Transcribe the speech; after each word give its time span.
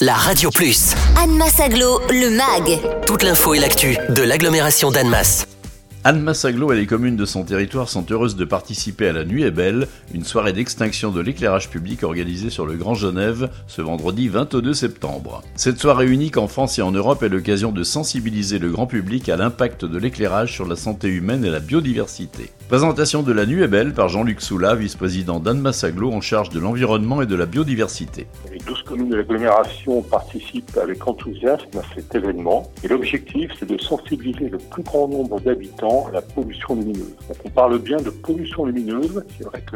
la 0.00 0.14
Radio 0.14 0.50
Plus. 0.50 0.94
Annemasse 1.16 1.60
Aglo, 1.60 2.00
le 2.08 2.30
MAG. 2.30 2.80
Toute 3.06 3.22
l'info 3.22 3.52
et 3.52 3.58
l'actu 3.58 3.98
de 4.08 4.22
l'agglomération 4.22 4.90
d'Annemasse. 4.90 5.46
Annemasse 6.04 6.46
Aglo 6.46 6.72
et 6.72 6.76
les 6.76 6.86
communes 6.86 7.16
de 7.16 7.26
son 7.26 7.44
territoire 7.44 7.90
sont 7.90 8.06
heureuses 8.10 8.36
de 8.36 8.46
participer 8.46 9.08
à 9.08 9.12
la 9.12 9.26
Nuit 9.26 9.42
est 9.42 9.50
belle, 9.50 9.88
une 10.14 10.24
soirée 10.24 10.54
d'extinction 10.54 11.10
de 11.10 11.20
l'éclairage 11.20 11.68
public 11.68 12.02
organisée 12.02 12.48
sur 12.48 12.64
le 12.64 12.76
Grand 12.76 12.94
Genève 12.94 13.50
ce 13.66 13.82
vendredi 13.82 14.28
22 14.28 14.72
septembre. 14.72 15.42
Cette 15.54 15.78
soirée 15.78 16.06
unique 16.06 16.38
en 16.38 16.48
France 16.48 16.78
et 16.78 16.82
en 16.82 16.92
Europe 16.92 17.22
est 17.22 17.28
l'occasion 17.28 17.70
de 17.70 17.84
sensibiliser 17.84 18.58
le 18.58 18.70
grand 18.70 18.86
public 18.86 19.28
à 19.28 19.36
l'impact 19.36 19.84
de 19.84 19.98
l'éclairage 19.98 20.52
sur 20.52 20.66
la 20.66 20.76
santé 20.76 21.08
humaine 21.08 21.44
et 21.44 21.50
la 21.50 21.60
biodiversité. 21.60 22.50
Présentation 22.70 23.24
de 23.24 23.32
la 23.32 23.46
Nuit 23.46 23.66
belle 23.66 23.92
par 23.92 24.08
Jean-Luc 24.08 24.40
Soula, 24.40 24.76
vice-président 24.76 25.40
d'Annemasse 25.40 25.82
Aglo 25.82 26.12
en 26.12 26.20
charge 26.20 26.50
de 26.50 26.60
l'environnement 26.60 27.20
et 27.20 27.26
de 27.26 27.34
la 27.34 27.44
biodiversité. 27.44 28.28
Les 28.52 28.60
12 28.60 28.82
communes 28.84 29.08
de 29.08 29.16
l'agglomération 29.16 30.02
participent 30.02 30.78
avec 30.80 31.04
enthousiasme 31.08 31.76
à 31.76 31.82
cet 31.96 32.14
événement 32.14 32.70
et 32.84 32.86
l'objectif 32.86 33.50
c'est 33.58 33.68
de 33.68 33.76
sensibiliser 33.76 34.50
le 34.50 34.58
plus 34.58 34.84
grand 34.84 35.08
nombre 35.08 35.40
d'habitants 35.40 36.06
la 36.12 36.22
pollution 36.22 36.76
lumineuse. 36.76 37.16
on 37.44 37.50
parle 37.50 37.76
bien 37.80 37.96
de 37.96 38.10
pollution 38.10 38.64
lumineuse. 38.64 39.24
C'est 39.36 39.46
vrai 39.46 39.62
que 39.62 39.74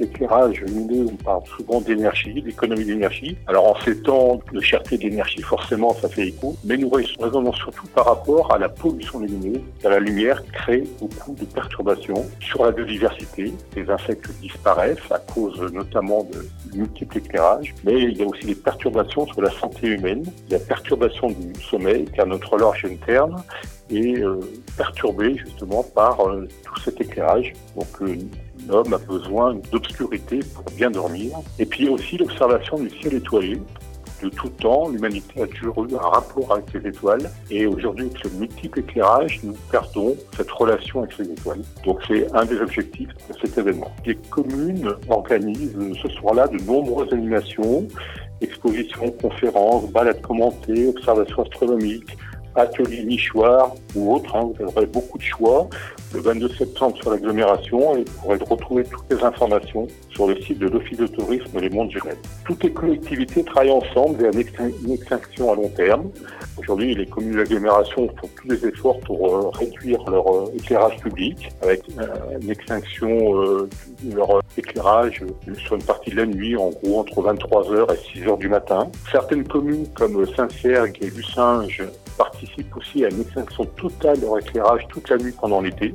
l'éclairage 0.00 0.62
lumineux, 0.62 1.06
on 1.08 1.22
parle 1.22 1.42
souvent 1.56 1.80
d'énergie, 1.80 2.42
d'économie 2.42 2.86
d'énergie. 2.86 3.36
Alors 3.46 3.68
en 3.68 3.80
ces 3.84 4.02
temps 4.02 4.40
de 4.52 4.60
cherté 4.60 4.98
d'énergie, 4.98 5.42
forcément, 5.42 5.94
ça 5.94 6.08
fait 6.08 6.26
écho. 6.26 6.56
Mais 6.64 6.76
nous 6.76 6.90
raisonnons 6.90 7.52
surtout 7.52 7.86
par 7.94 8.06
rapport 8.06 8.52
à 8.52 8.58
la 8.58 8.68
pollution 8.68 9.20
lumineuse. 9.20 9.60
La 9.84 10.00
lumière 10.00 10.42
crée 10.52 10.82
beaucoup 10.98 11.36
de 11.38 11.44
perturbations 11.44 12.15
sur 12.40 12.64
la 12.64 12.72
biodiversité. 12.72 13.52
Les 13.74 13.90
insectes 13.90 14.30
disparaissent 14.40 15.10
à 15.10 15.18
cause 15.18 15.60
notamment 15.72 16.24
de 16.24 16.46
multiples 16.76 17.18
éclairages. 17.18 17.74
Mais 17.84 18.02
il 18.02 18.16
y 18.18 18.22
a 18.22 18.26
aussi 18.26 18.46
des 18.46 18.54
perturbations 18.54 19.26
sur 19.26 19.42
la 19.42 19.50
santé 19.50 19.88
humaine. 19.88 20.24
Il 20.46 20.52
y 20.52 20.56
a 20.56 20.58
perturbation 20.58 21.28
du 21.28 21.62
sommeil, 21.62 22.04
car 22.14 22.26
notre 22.26 22.52
horloge 22.52 22.84
interne 22.84 23.36
est 23.90 24.20
euh, 24.20 24.40
perturbé 24.76 25.36
justement 25.36 25.82
par 25.82 26.26
euh, 26.26 26.48
tout 26.64 26.80
cet 26.80 27.00
éclairage. 27.00 27.52
Donc 27.76 28.02
euh, 28.02 28.16
l'homme 28.68 28.92
a 28.92 28.98
besoin 28.98 29.54
d'obscurité 29.72 30.40
pour 30.54 30.64
bien 30.76 30.90
dormir. 30.90 31.38
Et 31.58 31.66
puis 31.66 31.88
aussi 31.88 32.18
l'observation 32.18 32.78
du 32.78 32.90
ciel 32.90 33.14
étoilé. 33.14 33.60
De 34.22 34.30
tout 34.30 34.48
temps, 34.48 34.88
l'humanité 34.88 35.42
a 35.42 35.46
toujours 35.46 35.84
eu 35.84 35.94
un 35.94 36.08
rapport 36.08 36.52
avec 36.52 36.72
les 36.72 36.88
étoiles. 36.88 37.30
Et 37.50 37.66
aujourd'hui, 37.66 38.06
avec 38.06 38.18
ce 38.22 38.28
multiple 38.36 38.80
éclairage, 38.80 39.40
nous 39.42 39.54
perdons 39.70 40.16
cette 40.36 40.50
relation 40.50 41.02
avec 41.02 41.18
les 41.18 41.30
étoiles. 41.30 41.60
Donc 41.84 42.00
c'est 42.08 42.34
un 42.34 42.44
des 42.44 42.58
objectifs 42.60 43.10
de 43.28 43.34
cet 43.40 43.58
événement. 43.58 43.92
Les 44.06 44.16
communes 44.30 44.94
organisent 45.08 45.76
ce 46.02 46.08
soir-là 46.08 46.48
de 46.48 46.58
nombreuses 46.64 47.12
animations, 47.12 47.86
expositions, 48.40 49.10
conférences, 49.12 49.90
balades 49.90 50.20
commentées, 50.22 50.88
observations 50.88 51.42
astronomiques, 51.42 52.16
atelier 52.56 53.04
nichoir 53.04 53.74
ou 53.94 54.14
autre. 54.14 54.34
Hein, 54.34 54.50
vous 54.58 54.66
aurez 54.66 54.86
beaucoup 54.86 55.18
de 55.18 55.22
choix 55.22 55.68
le 56.14 56.20
22 56.20 56.48
septembre 56.50 56.96
sur 56.96 57.10
l'agglomération 57.10 57.96
et 57.96 58.04
vous 58.04 58.20
pourrez 58.22 58.38
retrouver 58.38 58.84
toutes 58.84 59.04
les 59.10 59.22
informations 59.22 59.86
sur 60.10 60.26
le 60.26 60.40
site 60.40 60.58
de 60.58 60.68
l'Office 60.68 60.98
de 60.98 61.06
tourisme 61.06 61.60
Les 61.60 61.68
Monts 61.68 61.86
de 61.86 61.92
Genève. 61.92 62.16
Toutes 62.44 62.62
les 62.64 62.72
collectivités 62.72 63.44
travaillent 63.44 63.70
ensemble 63.70 64.16
vers 64.22 64.32
une 64.32 64.92
extinction 64.92 65.52
à 65.52 65.56
long 65.56 65.68
terme. 65.68 66.10
Aujourd'hui, 66.56 66.94
les 66.94 67.06
communes 67.06 67.32
de 67.32 67.38
l'agglomération 67.38 68.08
font 68.20 68.30
tous 68.34 68.48
les 68.48 68.66
efforts 68.66 68.98
pour 69.00 69.26
euh, 69.28 69.48
réduire 69.50 70.02
leur 70.08 70.26
euh, 70.26 70.52
éclairage 70.56 70.96
public 70.98 71.50
avec 71.60 71.82
euh, 71.98 72.06
une 72.40 72.50
extinction 72.50 73.68
de 74.02 74.16
leur 74.16 74.40
éclairage 74.56 75.22
sur 75.58 75.76
une 75.76 75.82
partie 75.82 76.10
de 76.10 76.16
la 76.16 76.26
nuit, 76.26 76.56
en 76.56 76.70
gros 76.70 77.00
entre 77.00 77.20
23h 77.20 77.92
et 77.92 78.18
6h 78.18 78.38
du 78.38 78.48
matin. 78.48 78.90
Certaines 79.12 79.46
communes 79.46 79.86
comme 79.94 80.24
Saint-Ciergue 80.34 80.96
et 81.02 81.10
Lucinge 81.10 81.82
participent 82.16 82.76
aussi 82.76 83.04
à 83.04 83.10
une 83.10 83.20
extinction 83.20 83.64
totale 83.64 84.18
de 84.20 84.26
leur 84.26 84.38
éclairage 84.38 84.86
toute 84.88 85.08
la 85.08 85.16
nuit 85.16 85.32
pendant 85.32 85.60
l'été. 85.60 85.94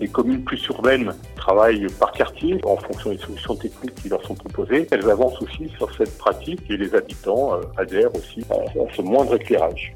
Les 0.00 0.08
communes 0.08 0.42
plus 0.42 0.64
urbaines 0.66 1.14
travaillent 1.36 1.86
par 2.00 2.12
quartier 2.12 2.60
en 2.64 2.76
fonction 2.76 3.10
des 3.10 3.18
solutions 3.18 3.54
techniques 3.54 3.94
qui 3.96 4.08
leur 4.08 4.24
sont 4.24 4.34
proposées. 4.34 4.86
Elles 4.90 5.08
avancent 5.08 5.40
aussi 5.42 5.70
sur 5.76 5.94
cette 5.96 6.16
pratique 6.18 6.60
et 6.68 6.76
les 6.76 6.94
habitants 6.94 7.54
euh, 7.54 7.60
adhèrent 7.76 8.14
aussi 8.16 8.44
à, 8.50 8.54
ce 8.94 9.02
moindre 9.02 9.36
éclairage. 9.36 9.94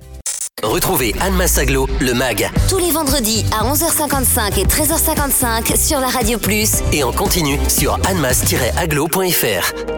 Retrouvez 0.62 1.14
Anne 1.20 1.34
Massaglo, 1.34 1.86
le 2.00 2.14
MAG. 2.14 2.50
Tous 2.68 2.78
les 2.78 2.90
vendredis 2.90 3.44
à 3.52 3.64
11h55 3.64 4.60
et 4.60 4.64
13h55 4.64 5.76
sur 5.76 6.00
la 6.00 6.08
Radio 6.08 6.38
Plus. 6.38 6.82
Et 6.92 7.04
en 7.04 7.12
continu 7.12 7.58
sur 7.68 7.94
annemass-aglo.fr. 8.06 9.95